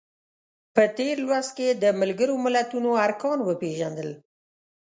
په 0.75 0.83
تېر 0.97 1.15
لوست 1.25 1.51
کې 1.57 1.67
د 1.83 1.85
ملګرو 2.01 2.35
ملتونو 2.45 2.89
ارکان 3.07 3.37
وپیژندل. 3.43 4.09